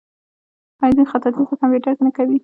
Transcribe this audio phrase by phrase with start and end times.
[0.83, 2.37] آیا دوی خطاطي په کمپیوټر کې نه کوي؟